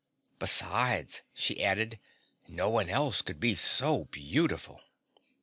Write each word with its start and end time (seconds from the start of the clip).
Besides," 0.39 1.21
she 1.31 1.63
added, 1.63 1.99
"no 2.47 2.71
one 2.71 2.89
else 2.89 3.21
could 3.21 3.39
be 3.39 3.53
so 3.53 4.05
beautiful." 4.05 4.81